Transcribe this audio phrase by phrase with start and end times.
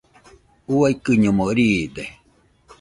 [0.75, 2.03] Uaikɨñomo riide.